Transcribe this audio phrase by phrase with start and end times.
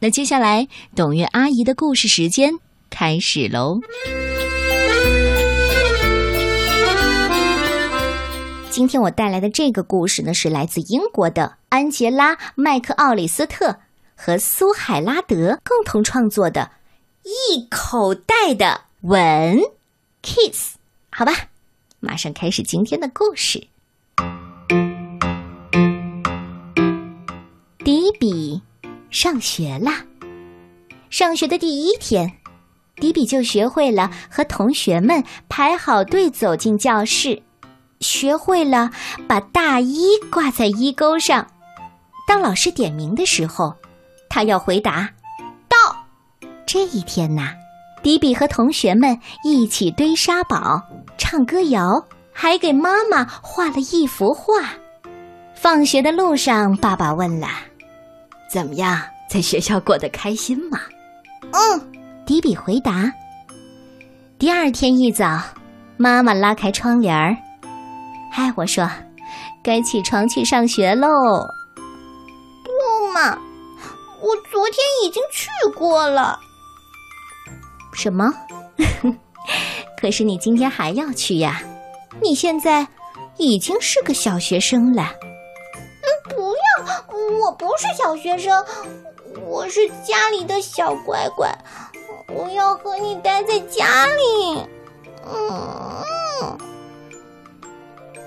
[0.00, 2.52] 那接下来，董月阿姨的故事时间
[2.88, 3.80] 开始喽。
[8.70, 13.80] 今天我带来的这个故事呢，是来自英国的安杰拉·麦克奥里斯特
[14.14, 16.70] 和苏海拉德共同创作的
[17.28, 19.58] 《一口袋的吻》
[20.22, 20.76] ，Kiss。
[21.10, 21.32] 好吧，
[21.98, 23.66] 马上开始今天的故事。
[27.84, 28.62] 第一笔
[29.10, 29.90] 上学了，
[31.08, 32.30] 上学的第一天，
[32.96, 37.42] 迪比就学会了和同学们排好队走进教室。
[38.00, 38.90] 学会了
[39.26, 41.48] 把大衣挂在衣钩上，
[42.28, 43.74] 当老师点名的时候，
[44.28, 45.10] 他要回答
[45.68, 46.06] “到”。
[46.66, 47.54] 这一天呐，
[48.02, 50.82] 迪比和同学们一起堆沙堡、
[51.16, 54.74] 唱歌谣，还给妈妈画了一幅画。
[55.54, 57.48] 放学的路上，爸爸问了
[58.50, 60.80] ：“怎么样，在学校过得开心吗
[61.52, 61.92] ？”“嗯。”
[62.26, 63.10] 迪比回答。
[64.38, 65.40] 第二天一早，
[65.96, 67.34] 妈妈拉开窗帘儿。
[68.30, 68.86] 嗨，我说，
[69.64, 71.08] 该起床去上学喽。
[72.62, 73.30] 不嘛，
[74.20, 76.38] 我昨天已经去过了。
[77.94, 78.30] 什么？
[79.98, 81.62] 可是你今天还要去呀？
[82.20, 82.86] 你现在
[83.38, 85.12] 已经是个小学生了。
[87.06, 88.64] 我不是小学生，
[89.46, 91.48] 我是家里的小乖乖，
[92.28, 94.62] 我要和你待在家里。
[95.26, 96.58] 嗯。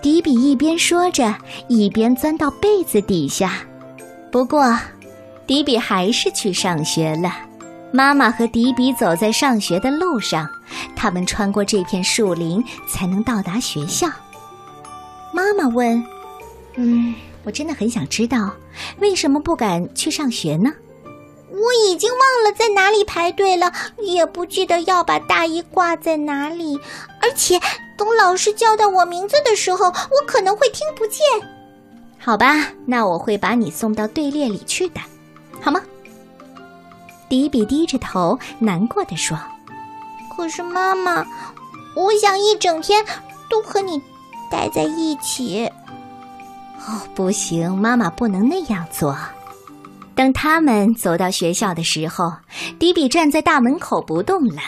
[0.00, 1.34] 迪比一边说着，
[1.68, 3.54] 一边钻到被子底下。
[4.30, 4.78] 不过，
[5.46, 7.32] 迪比还是去上学了。
[7.90, 10.48] 妈妈和迪比走在上学的路上，
[10.94, 14.06] 他们穿过这片树林才能到达学校。
[15.32, 16.02] 妈妈问
[16.76, 17.14] ：“嗯，
[17.48, 18.52] 我真的很想知道，
[19.00, 20.70] 为什么不敢去上学呢？”
[21.50, 26.78] 我已经忘了在哪里排队了，也不记得要把大衣挂在哪里，
[27.22, 27.58] 而且
[27.96, 31.24] 等老师叫到我名字的时候，我可能会听不见。
[32.18, 35.00] 好吧，那我会把你送到队列里去的，
[35.62, 35.80] 好吗？
[37.30, 39.38] 迪比低着头，难过的说
[40.36, 41.26] ：“可是妈妈，
[41.96, 43.02] 我想一整天
[43.48, 44.00] 都和你
[44.50, 45.68] 待在一起。”
[46.86, 49.16] 哦，不行，妈妈不能那样做。
[50.14, 52.32] 等他们走到学校的时候，
[52.78, 54.62] 迪比站在大门口不动了。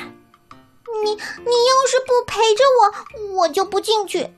[1.02, 4.28] 你你要是不陪着我，我就不进去。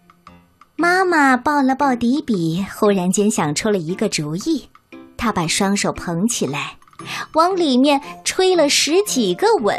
[0.77, 4.69] 妈妈抱了抱迪比，忽然间想出了一个主意。
[5.17, 6.79] 她把双手捧起来，
[7.35, 9.77] 往里面吹了十几个吻，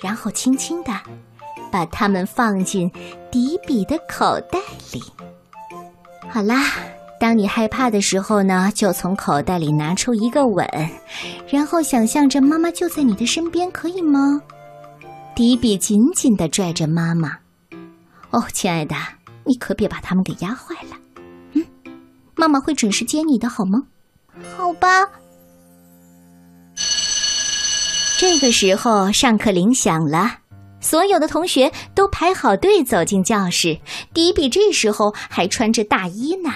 [0.00, 0.92] 然后轻轻的
[1.70, 2.90] 把它们放进
[3.30, 4.58] 迪比的口袋
[4.92, 5.02] 里。
[6.28, 6.62] 好啦。
[7.22, 10.66] 当你害怕的时候呢，就从口袋里拿出一个吻，
[11.48, 14.42] 然后想象着妈妈就在你的身边，可以吗？
[15.32, 17.38] 迪比紧紧的拽着妈妈。
[18.30, 18.96] 哦，亲爱的，
[19.44, 20.96] 你可别把他们给压坏了。
[21.52, 21.64] 嗯，
[22.34, 23.84] 妈妈会准时接你的，好吗？
[24.56, 25.08] 好吧。
[28.18, 30.38] 这个时候，上课铃响了，
[30.80, 33.78] 所有的同学都排好队走进教室。
[34.12, 36.50] 迪比这时候还穿着大衣呢。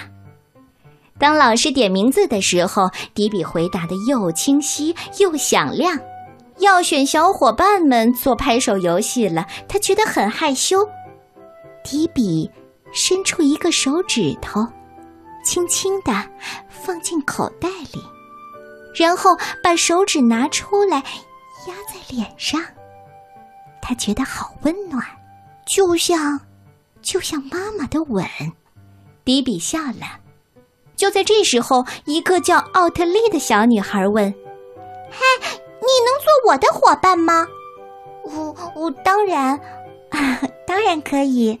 [1.19, 5.97] 当老师点名字的时候，迪比回答的又清晰又响亮。
[6.59, 10.87] 要选小伙伴们做拍手游戏了，他觉得很害羞。
[11.83, 12.49] 迪比
[12.91, 14.65] 伸出一个手指头，
[15.43, 16.11] 轻轻地
[16.67, 18.03] 放进口袋里，
[18.95, 19.31] 然后
[19.63, 20.97] 把手指拿出来
[21.67, 22.61] 压在脸上。
[23.81, 25.03] 他觉得好温暖，
[25.65, 26.39] 就像，
[27.01, 28.25] 就像妈妈的吻。
[29.23, 30.19] 迪比笑了。
[30.97, 34.33] 就在这时候，一个叫奥特利的小女孩问
[35.09, 37.47] ：“嗨，你能做我的伙伴吗
[38.25, 38.55] ？”“我……
[38.75, 39.59] 我当然，
[40.65, 41.57] 当然可以。”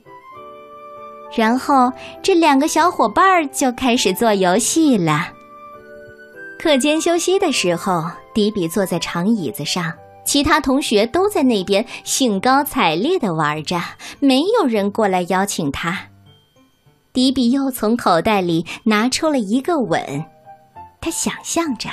[1.35, 1.91] 然后
[2.23, 5.29] 这两个小伙伴就开始做游戏了。
[6.57, 9.93] 课间休息的时候，迪比坐在长椅子上，
[10.25, 13.79] 其他同学都在那边兴高采烈的玩着，
[14.19, 16.07] 没有人过来邀请他。
[17.17, 20.23] 迪比又从口袋里拿出了一个吻，
[21.01, 21.89] 他想象着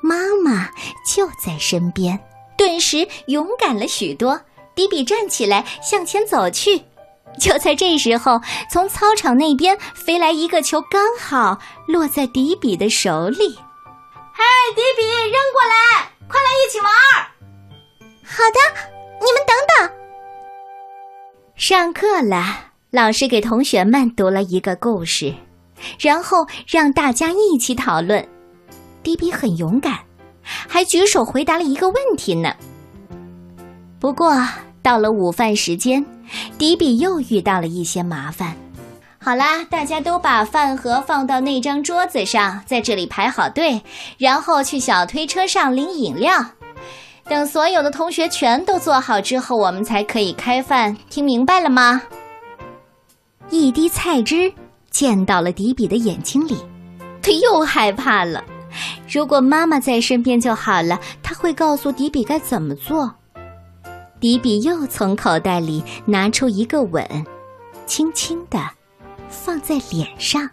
[0.00, 0.14] 妈
[0.44, 0.70] 妈
[1.04, 2.16] 就在身边，
[2.56, 4.40] 顿时勇敢了许多。
[4.76, 6.84] 迪比站起来向前走去，
[7.40, 8.40] 就在这时候，
[8.70, 11.58] 从操场那边飞来一个球，刚好
[11.88, 13.38] 落在迪比的手里。
[13.38, 14.44] 嘿，
[14.76, 15.02] 迪比，
[15.32, 16.88] 扔过来，快来一起玩！
[18.24, 18.60] 好的，
[19.20, 19.90] 你们等等。
[21.56, 22.67] 上课了。
[22.90, 25.34] 老师给同学们读了一个故事，
[26.00, 28.26] 然后让大家一起讨论。
[29.02, 29.98] 迪比很勇敢，
[30.42, 32.54] 还举手回答了一个问题呢。
[34.00, 34.34] 不过
[34.82, 36.02] 到了午饭时间，
[36.56, 38.56] 迪比又遇到了一些麻烦。
[39.18, 43.82] 好啦，大家都把饭盒放到那张桌子上，在这里排好队，
[44.16, 46.42] 然后去小推车上领饮料。
[47.24, 50.96] 等所有的同学全都坐好之后，我们才可以开饭。
[51.10, 52.00] 听明白了吗？
[53.50, 54.52] 一滴菜汁
[54.90, 56.56] 溅到了迪比的眼睛里，
[57.22, 58.44] 他又害怕了。
[59.10, 63.14] 如果妈妈在身边就好了，他会告诉迪比该怎么做。
[64.20, 67.06] 迪比又从口袋里拿出一个吻，
[67.86, 68.58] 轻轻的
[69.28, 70.50] 放在脸上，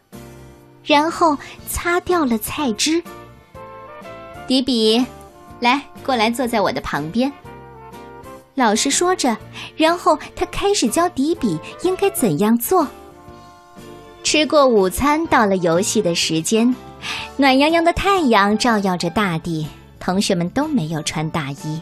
[0.83, 1.38] 然后
[1.68, 3.03] 擦掉了菜汁。
[4.48, 5.06] 迪比，
[5.59, 7.31] 来，过来坐在我的旁边。
[8.56, 9.38] 老师说着，
[9.75, 12.88] 然后他开始教迪比应该怎样做。
[14.24, 16.74] 吃过午餐，到了游戏的时间。
[17.38, 19.68] 暖洋洋的太阳照耀着大地，
[20.00, 21.81] 同学们都没有穿大衣，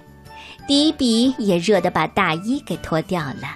[0.67, 3.55] 迪比也热得把大衣给脱掉了。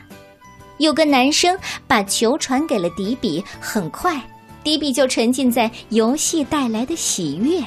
[0.77, 4.21] 有个男生把球传给了迪比，很快，
[4.63, 7.61] 迪比就沉浸在游戏带来的喜悦。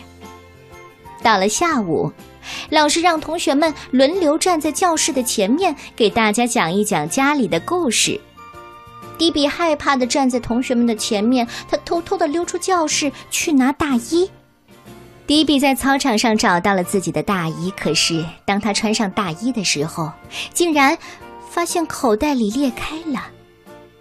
[1.23, 2.11] 到了下午，
[2.70, 8.20] 老师让同学们轮流站在教室的前面，给大家讲一讲家里的故事。
[9.19, 14.31] 迪比害怕地站在同学们的前面，他偷偷地溜出教室去拿大衣。
[15.26, 20.11] 迪比在操场上找到了自己的大衣，可是当他穿上大衣的时候，
[20.53, 20.96] 竟然
[21.49, 23.26] 发现口袋里裂开了。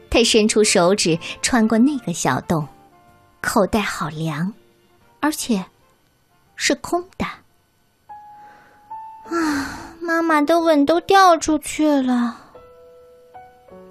[0.09, 2.67] 他伸出手指穿过那个小洞，
[3.41, 4.51] 口袋好凉，
[5.19, 5.63] 而且
[6.55, 7.25] 是空的。
[9.29, 12.37] 啊，妈妈的吻都掉出去了。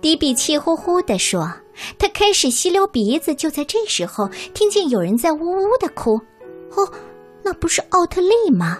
[0.00, 1.52] 迪比气呼呼地说
[1.99, 6.20] ：“他开始吸溜鼻子。”就在这时候，听见有人在呜呜的哭。
[6.76, 6.88] 哦，
[7.43, 8.79] 那不是奥特利吗？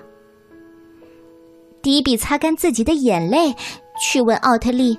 [1.83, 3.55] 迪比擦干自己的眼泪，
[4.01, 4.99] 去问奥特利：“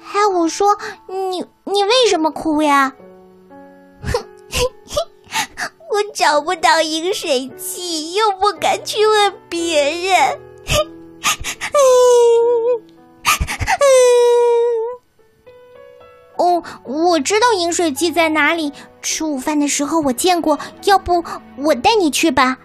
[0.00, 0.76] 嗨，我说
[1.08, 2.94] 你，你为什么哭呀
[4.02, 4.24] ？”“哼，
[5.90, 10.40] 我找不到饮水器，又不敢去问别人。”
[16.36, 18.72] 哦，我知道饮水机在哪里。
[19.00, 21.22] 吃午饭的时候我见过，要不
[21.58, 22.58] 我带你去吧。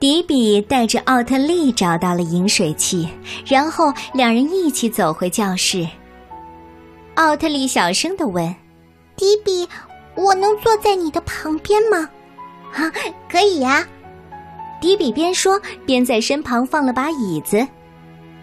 [0.00, 3.08] 迪比带着奥特利找到了饮水器，
[3.46, 5.86] 然后两人一起走回教室。
[7.14, 8.54] 奥特利小声的问
[9.16, 9.68] ：“迪比，
[10.14, 12.08] 我能坐在你的旁边吗
[12.72, 12.92] ？”“啊，
[13.28, 13.86] 可以呀。”
[14.80, 17.66] 迪比边说边在身旁放了把椅子。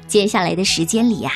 [0.07, 1.31] 接下来的时间里呀。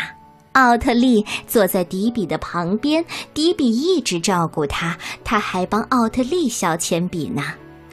[0.53, 7.43] 奥特利坐在迪比的旁边，迪比一直照顾他，他还帮奥特利削铅笔呢。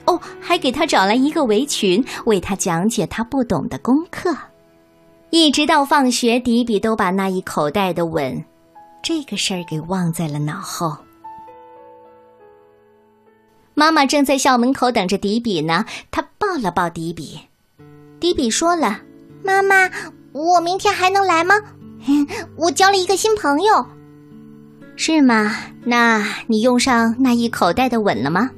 [0.07, 4.35] 哦，还给他找来一个围裙，为他讲解他不懂的功课。
[5.31, 8.43] 一直到放学，迪比都把那一口袋的吻，
[9.03, 10.97] 这个事儿给忘在了脑后。
[13.75, 17.39] 妈妈正在校门口等着迪比呢，她抱了抱迪比。
[18.19, 19.01] 迪比说了
[19.45, 19.91] ：“妈妈，
[20.37, 21.55] 我明天还能来吗？”
[22.57, 23.87] 我交了一个新朋友，
[24.97, 25.57] 是吗？
[25.85, 28.51] 那你用上那一口袋的吻了吗？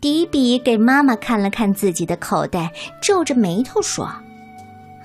[0.00, 4.04] 迪比给妈妈看了看自己的口袋，皱着眉头说：“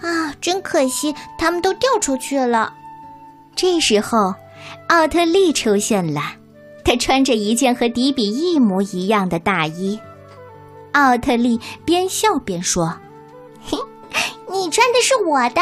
[0.02, 2.74] 啊，真可惜，他们都掉出去了。”
[3.56, 4.34] 这时候，
[4.88, 6.22] 奥特利出现了，
[6.84, 10.00] 他穿着一件和迪比一模一样的大衣。
[10.94, 13.07] 奥特利边笑边说：“嘿，
[14.58, 15.62] 你穿的是我的。”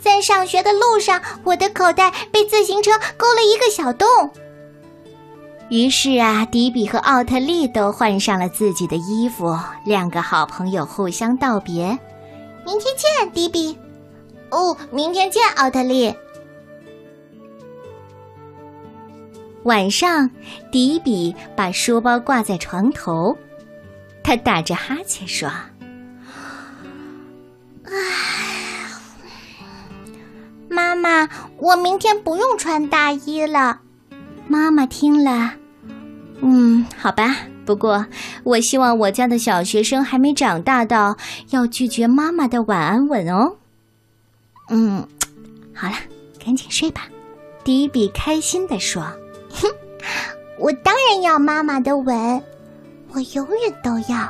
[0.00, 4.06] 在上学的路上，我的口袋被自行车勾了一个小洞。
[5.70, 11.98] 于是啊，迪比和奥特利都换上了自己的衣服，两个好朋友互相道别
[12.64, 13.76] ：“明天见，迪比。
[14.50, 16.14] ”“哦，明天见，奥特利。”
[19.64, 20.30] 晚上，
[20.70, 23.36] 迪比把书包挂在床头，
[24.22, 25.50] 他打着哈欠说
[27.90, 28.90] ：“唉。”
[30.70, 33.80] 妈妈，我明天不用穿大衣了。
[34.46, 35.54] 妈妈听了，
[36.40, 37.36] 嗯，好吧。
[37.64, 38.06] 不过，
[38.44, 41.16] 我希望我家的小学生还没长大到
[41.50, 43.56] 要拒绝妈妈的晚安吻哦。
[44.70, 45.06] 嗯，
[45.74, 45.94] 好了，
[46.42, 47.02] 赶紧睡吧。
[47.64, 49.02] 迪比开心地说
[49.52, 49.68] ：“哼，
[50.58, 52.42] 我当然要妈妈的吻，
[53.12, 54.28] 我永远都要。”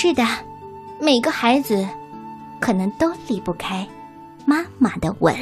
[0.00, 0.24] 是的，
[1.00, 1.84] 每个孩子
[2.60, 3.84] 可能都离不开
[4.46, 5.34] 妈妈的吻。